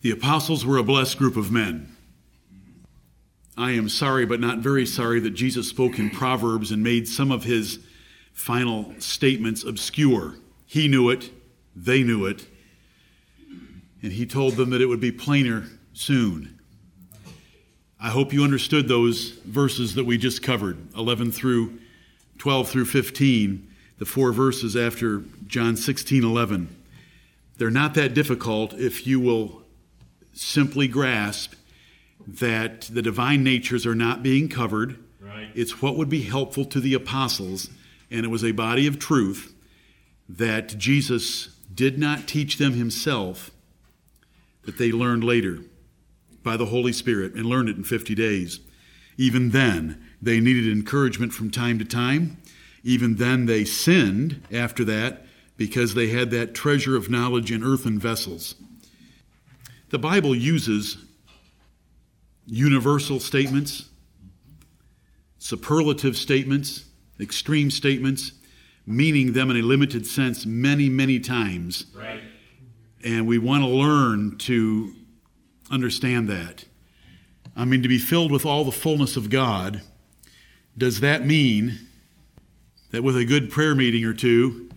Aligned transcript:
The 0.00 0.10
apostles 0.12 0.64
were 0.64 0.78
a 0.78 0.82
blessed 0.82 1.18
group 1.18 1.36
of 1.36 1.50
men. 1.50 1.96
I 3.56 3.72
am 3.72 3.88
sorry, 3.88 4.24
but 4.24 4.38
not 4.38 4.58
very 4.58 4.86
sorry, 4.86 5.18
that 5.20 5.30
Jesus 5.30 5.68
spoke 5.68 5.98
in 5.98 6.10
Proverbs 6.10 6.70
and 6.70 6.82
made 6.82 7.08
some 7.08 7.32
of 7.32 7.42
his 7.42 7.80
final 8.32 8.94
statements 9.00 9.64
obscure. 9.64 10.36
He 10.64 10.86
knew 10.86 11.10
it, 11.10 11.30
they 11.74 12.04
knew 12.04 12.26
it, 12.26 12.46
and 14.00 14.12
he 14.12 14.26
told 14.26 14.54
them 14.54 14.70
that 14.70 14.80
it 14.80 14.86
would 14.86 15.00
be 15.00 15.10
plainer 15.10 15.64
soon. 15.92 16.60
I 18.00 18.10
hope 18.10 18.32
you 18.32 18.44
understood 18.44 18.86
those 18.86 19.30
verses 19.44 19.96
that 19.96 20.04
we 20.04 20.18
just 20.18 20.40
covered 20.40 20.78
11 20.94 21.32
through 21.32 21.80
12 22.38 22.68
through 22.68 22.84
15, 22.84 23.68
the 23.98 24.04
four 24.04 24.30
verses 24.30 24.76
after 24.76 25.24
John 25.48 25.76
16 25.76 26.22
11. 26.22 26.76
They're 27.56 27.70
not 27.70 27.94
that 27.94 28.14
difficult 28.14 28.72
if 28.74 29.04
you 29.04 29.18
will 29.18 29.64
simply 30.40 30.88
grasp 30.88 31.54
that 32.26 32.82
the 32.82 33.02
divine 33.02 33.42
natures 33.42 33.86
are 33.86 33.94
not 33.94 34.22
being 34.22 34.48
covered. 34.48 34.98
Right. 35.20 35.48
It's 35.54 35.82
what 35.82 35.96
would 35.96 36.08
be 36.08 36.22
helpful 36.22 36.64
to 36.66 36.80
the 36.80 36.94
apostles, 36.94 37.70
and 38.10 38.24
it 38.24 38.28
was 38.28 38.44
a 38.44 38.52
body 38.52 38.86
of 38.86 38.98
truth 38.98 39.54
that 40.28 40.76
Jesus 40.78 41.48
did 41.74 41.98
not 41.98 42.28
teach 42.28 42.58
them 42.58 42.74
himself, 42.74 43.50
that 44.64 44.78
they 44.78 44.92
learned 44.92 45.24
later 45.24 45.60
by 46.42 46.56
the 46.56 46.66
Holy 46.66 46.92
Spirit 46.92 47.34
and 47.34 47.46
learned 47.46 47.68
it 47.68 47.76
in 47.76 47.84
50 47.84 48.14
days. 48.14 48.60
Even 49.16 49.50
then, 49.50 50.02
they 50.20 50.40
needed 50.40 50.70
encouragement 50.70 51.32
from 51.32 51.50
time 51.50 51.78
to 51.78 51.84
time. 51.84 52.36
Even 52.84 53.16
then, 53.16 53.46
they 53.46 53.64
sinned 53.64 54.42
after 54.52 54.84
that 54.84 55.24
because 55.56 55.94
they 55.94 56.08
had 56.08 56.30
that 56.30 56.54
treasure 56.54 56.96
of 56.96 57.10
knowledge 57.10 57.50
in 57.50 57.64
earthen 57.64 57.98
vessels. 57.98 58.54
The 59.90 59.98
Bible 59.98 60.34
uses 60.34 60.98
universal 62.46 63.20
statements, 63.20 63.88
superlative 65.38 66.16
statements, 66.16 66.84
extreme 67.18 67.70
statements, 67.70 68.32
meaning 68.86 69.32
them 69.32 69.50
in 69.50 69.56
a 69.56 69.62
limited 69.62 70.06
sense 70.06 70.44
many, 70.44 70.90
many 70.90 71.18
times. 71.18 71.86
Right. 71.94 72.20
And 73.02 73.26
we 73.26 73.38
want 73.38 73.62
to 73.62 73.68
learn 73.68 74.36
to 74.38 74.94
understand 75.70 76.28
that. 76.28 76.66
I 77.56 77.64
mean, 77.64 77.82
to 77.82 77.88
be 77.88 77.98
filled 77.98 78.30
with 78.30 78.44
all 78.44 78.64
the 78.64 78.72
fullness 78.72 79.16
of 79.16 79.30
God, 79.30 79.80
does 80.76 81.00
that 81.00 81.26
mean 81.26 81.78
that 82.90 83.02
with 83.02 83.16
a 83.16 83.24
good 83.24 83.50
prayer 83.50 83.74
meeting 83.74 84.04
or 84.04 84.12
two, 84.12 84.68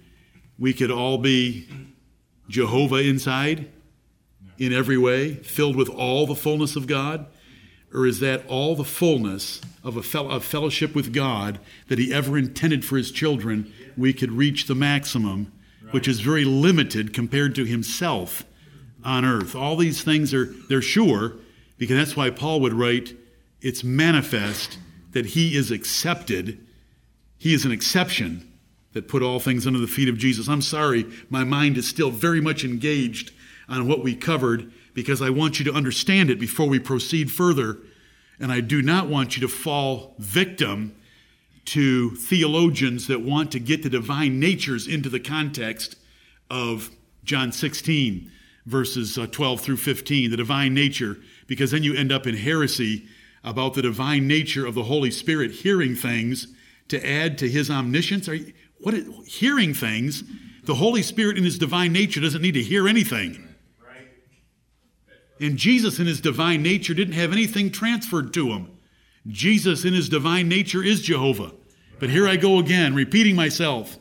we 0.57 0.73
could 0.73 0.91
all 0.91 1.17
be 1.17 1.67
Jehovah 2.47 2.97
inside 2.97 3.69
in 4.61 4.71
every 4.71 4.97
way, 4.97 5.33
filled 5.33 5.75
with 5.75 5.89
all 5.89 6.27
the 6.27 6.35
fullness 6.35 6.75
of 6.75 6.85
God? 6.85 7.25
Or 7.91 8.05
is 8.05 8.19
that 8.19 8.45
all 8.47 8.75
the 8.75 8.85
fullness 8.85 9.59
of 9.83 9.97
a 9.97 10.03
fel- 10.03 10.29
of 10.29 10.45
fellowship 10.45 10.93
with 10.93 11.11
God 11.11 11.59
that 11.87 11.97
He 11.97 12.13
ever 12.13 12.37
intended 12.37 12.85
for 12.85 12.95
His 12.95 13.11
children? 13.11 13.73
We 13.97 14.13
could 14.13 14.31
reach 14.31 14.67
the 14.67 14.75
maximum, 14.75 15.51
which 15.89 16.07
is 16.07 16.19
very 16.19 16.45
limited 16.45 17.11
compared 17.11 17.55
to 17.55 17.65
Himself 17.65 18.45
on 19.03 19.25
earth. 19.25 19.55
All 19.55 19.75
these 19.75 20.03
things 20.03 20.31
are 20.31 20.45
they're 20.45 20.81
sure, 20.81 21.33
because 21.79 21.97
that's 21.97 22.15
why 22.15 22.29
Paul 22.29 22.61
would 22.61 22.73
write, 22.73 23.15
it's 23.61 23.83
manifest 23.83 24.77
that 25.11 25.25
he 25.25 25.55
is 25.55 25.71
accepted. 25.71 26.65
He 27.39 27.53
is 27.53 27.65
an 27.65 27.71
exception 27.71 28.47
that 28.93 29.07
put 29.07 29.23
all 29.23 29.39
things 29.39 29.65
under 29.65 29.79
the 29.79 29.87
feet 29.87 30.07
of 30.07 30.17
Jesus. 30.17 30.47
I'm 30.47 30.61
sorry, 30.61 31.05
my 31.29 31.43
mind 31.43 31.77
is 31.77 31.87
still 31.87 32.11
very 32.11 32.41
much 32.41 32.63
engaged 32.63 33.31
on 33.67 33.87
what 33.87 34.03
we 34.03 34.15
covered 34.15 34.71
because 34.93 35.21
I 35.21 35.29
want 35.29 35.59
you 35.59 35.65
to 35.65 35.73
understand 35.73 36.29
it 36.29 36.39
before 36.39 36.67
we 36.67 36.79
proceed 36.79 37.31
further. 37.31 37.77
And 38.39 38.51
I 38.51 38.59
do 38.61 38.81
not 38.81 39.07
want 39.07 39.35
you 39.35 39.41
to 39.41 39.47
fall 39.47 40.15
victim 40.19 40.95
to 41.65 42.11
theologians 42.15 43.07
that 43.07 43.21
want 43.21 43.51
to 43.51 43.59
get 43.59 43.83
the 43.83 43.89
divine 43.89 44.39
natures 44.39 44.87
into 44.87 45.09
the 45.09 45.19
context 45.19 45.95
of 46.49 46.89
John 47.23 47.51
16, 47.51 48.31
verses 48.65 49.17
uh, 49.17 49.27
12 49.27 49.61
through 49.61 49.77
15, 49.77 50.31
the 50.31 50.37
divine 50.37 50.73
nature, 50.73 51.17
because 51.47 51.71
then 51.71 51.83
you 51.83 51.95
end 51.95 52.11
up 52.11 52.25
in 52.25 52.35
heresy 52.35 53.05
about 53.43 53.73
the 53.73 53.81
divine 53.81 54.27
nature 54.27 54.65
of 54.65 54.75
the 54.75 54.83
Holy 54.83 55.11
Spirit 55.11 55.51
hearing 55.51 55.95
things 55.95 56.47
to 56.87 57.07
add 57.07 57.37
to 57.37 57.49
his 57.49 57.69
omniscience. 57.69 58.27
Are 58.27 58.35
you, 58.35 58.53
what 58.79 58.93
is, 58.93 59.07
hearing 59.25 59.73
things? 59.73 60.23
The 60.63 60.75
Holy 60.75 61.01
Spirit 61.01 61.37
in 61.37 61.43
his 61.43 61.57
divine 61.57 61.93
nature 61.93 62.19
doesn't 62.21 62.41
need 62.41 62.53
to 62.53 62.63
hear 62.63 62.87
anything. 62.87 63.50
And 65.41 65.57
Jesus, 65.57 65.97
in 65.97 66.05
his 66.05 66.21
divine 66.21 66.61
nature, 66.61 66.93
didn't 66.93 67.15
have 67.15 67.33
anything 67.33 67.71
transferred 67.71 68.31
to 68.35 68.49
him. 68.49 68.77
Jesus, 69.27 69.83
in 69.83 69.93
his 69.93 70.07
divine 70.07 70.47
nature, 70.47 70.83
is 70.83 71.01
Jehovah. 71.01 71.51
But 71.99 72.11
here 72.11 72.27
I 72.27 72.35
go 72.35 72.59
again, 72.59 72.93
repeating 72.93 73.35
myself, 73.35 73.97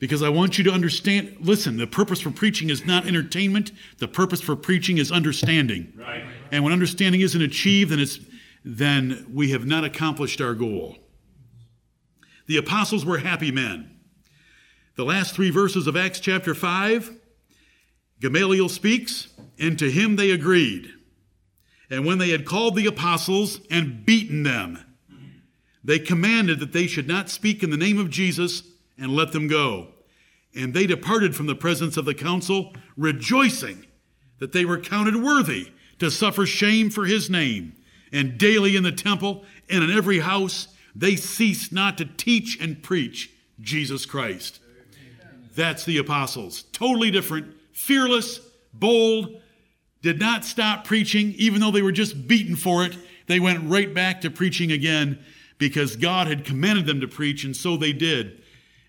because 0.00 0.24
I 0.24 0.28
want 0.28 0.58
you 0.58 0.64
to 0.64 0.72
understand. 0.72 1.36
Listen, 1.40 1.76
the 1.76 1.86
purpose 1.86 2.20
for 2.20 2.32
preaching 2.32 2.70
is 2.70 2.84
not 2.84 3.06
entertainment, 3.06 3.70
the 3.98 4.08
purpose 4.08 4.40
for 4.40 4.56
preaching 4.56 4.98
is 4.98 5.12
understanding. 5.12 5.92
Right. 5.96 6.24
And 6.50 6.64
when 6.64 6.72
understanding 6.72 7.20
isn't 7.20 7.40
achieved, 7.40 7.92
then, 7.92 8.00
it's, 8.00 8.18
then 8.64 9.26
we 9.32 9.52
have 9.52 9.64
not 9.64 9.84
accomplished 9.84 10.40
our 10.40 10.54
goal. 10.54 10.96
The 12.46 12.56
apostles 12.56 13.04
were 13.04 13.18
happy 13.18 13.52
men. 13.52 13.96
The 14.96 15.04
last 15.04 15.34
three 15.34 15.50
verses 15.50 15.86
of 15.86 15.96
Acts 15.96 16.18
chapter 16.18 16.54
5, 16.54 17.16
Gamaliel 18.20 18.68
speaks, 18.68 19.28
and 19.58 19.78
to 19.78 19.90
him 19.90 20.16
they 20.16 20.30
agreed. 20.30 20.90
And 21.90 22.04
when 22.04 22.18
they 22.18 22.30
had 22.30 22.44
called 22.44 22.74
the 22.74 22.86
apostles 22.86 23.60
and 23.70 24.04
beaten 24.04 24.42
them, 24.42 24.78
they 25.84 25.98
commanded 25.98 26.58
that 26.58 26.72
they 26.72 26.86
should 26.86 27.06
not 27.06 27.30
speak 27.30 27.62
in 27.62 27.70
the 27.70 27.76
name 27.76 27.98
of 27.98 28.10
Jesus 28.10 28.64
and 28.98 29.12
let 29.12 29.32
them 29.32 29.46
go. 29.46 29.88
And 30.54 30.74
they 30.74 30.86
departed 30.86 31.36
from 31.36 31.46
the 31.46 31.54
presence 31.54 31.96
of 31.96 32.04
the 32.04 32.14
council, 32.14 32.72
rejoicing 32.96 33.86
that 34.38 34.52
they 34.52 34.64
were 34.64 34.80
counted 34.80 35.16
worthy 35.16 35.70
to 35.98 36.10
suffer 36.10 36.44
shame 36.46 36.90
for 36.90 37.04
his 37.04 37.30
name. 37.30 37.74
And 38.12 38.38
daily 38.38 38.76
in 38.76 38.82
the 38.82 38.92
temple 38.92 39.44
and 39.68 39.84
in 39.84 39.90
every 39.90 40.20
house, 40.20 40.68
they 40.94 41.14
ceased 41.14 41.72
not 41.72 41.98
to 41.98 42.04
teach 42.04 42.58
and 42.60 42.82
preach 42.82 43.30
Jesus 43.60 44.06
Christ. 44.06 44.60
That's 45.54 45.84
the 45.84 45.98
apostles. 45.98 46.64
Totally 46.72 47.10
different, 47.10 47.54
fearless, 47.76 48.40
bold, 48.72 49.40
did 50.00 50.18
not 50.18 50.44
stop 50.44 50.86
preaching, 50.86 51.34
even 51.36 51.60
though 51.60 51.70
they 51.70 51.82
were 51.82 51.92
just 51.92 52.26
beaten 52.26 52.56
for 52.56 52.84
it. 52.84 52.96
They 53.26 53.38
went 53.38 53.68
right 53.68 53.92
back 53.92 54.22
to 54.22 54.30
preaching 54.30 54.72
again 54.72 55.18
because 55.58 55.94
God 55.94 56.26
had 56.26 56.44
commanded 56.44 56.86
them 56.86 57.02
to 57.02 57.08
preach, 57.08 57.44
and 57.44 57.54
so 57.54 57.76
they 57.76 57.92
did. 57.92 58.42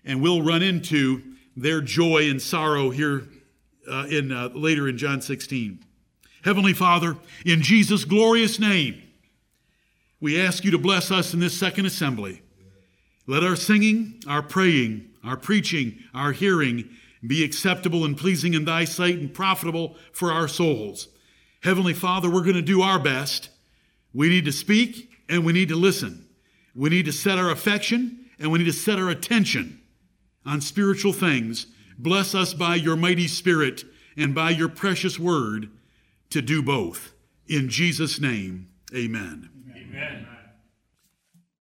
And 0.04 0.22
we'll 0.22 0.42
run 0.42 0.62
into 0.62 1.22
their 1.54 1.82
joy 1.82 2.30
and 2.30 2.40
sorrow 2.40 2.88
here 2.88 3.24
uh, 3.90 4.06
in 4.08 4.32
uh, 4.32 4.48
later 4.54 4.88
in 4.88 4.96
John 4.96 5.20
16. 5.20 5.84
Heavenly 6.42 6.72
Father, 6.72 7.16
in 7.44 7.60
Jesus' 7.60 8.06
glorious 8.06 8.58
name, 8.58 9.02
we 10.18 10.40
ask 10.40 10.64
you 10.64 10.70
to 10.70 10.78
bless 10.78 11.10
us 11.10 11.34
in 11.34 11.40
this 11.40 11.58
second 11.58 11.84
assembly. 11.84 12.40
Let 13.26 13.44
our 13.44 13.56
singing, 13.56 14.22
our 14.26 14.42
praying, 14.42 15.10
our 15.22 15.36
preaching, 15.36 15.98
our 16.14 16.32
hearing 16.32 16.88
be 17.26 17.44
acceptable 17.44 18.04
and 18.04 18.16
pleasing 18.16 18.54
in 18.54 18.64
thy 18.64 18.84
sight 18.84 19.18
and 19.18 19.32
profitable 19.32 19.96
for 20.12 20.32
our 20.32 20.48
souls. 20.48 21.08
Heavenly 21.62 21.94
Father, 21.94 22.30
we're 22.30 22.42
going 22.42 22.54
to 22.54 22.62
do 22.62 22.82
our 22.82 22.98
best. 22.98 23.50
We 24.14 24.28
need 24.28 24.44
to 24.44 24.52
speak 24.52 25.10
and 25.28 25.44
we 25.44 25.52
need 25.52 25.68
to 25.68 25.76
listen. 25.76 26.28
We 26.74 26.90
need 26.90 27.06
to 27.06 27.12
set 27.12 27.38
our 27.38 27.50
affection 27.50 28.26
and 28.38 28.52
we 28.52 28.58
need 28.58 28.64
to 28.66 28.72
set 28.72 28.98
our 28.98 29.10
attention 29.10 29.80
on 30.46 30.60
spiritual 30.60 31.12
things. 31.12 31.66
Bless 31.98 32.34
us 32.34 32.54
by 32.54 32.76
your 32.76 32.96
mighty 32.96 33.26
Spirit 33.26 33.84
and 34.16 34.34
by 34.34 34.50
your 34.50 34.68
precious 34.68 35.18
word 35.18 35.70
to 36.30 36.40
do 36.40 36.62
both. 36.62 37.12
In 37.48 37.68
Jesus' 37.68 38.20
name, 38.20 38.68
amen. 38.94 39.50
Amen. 39.74 40.37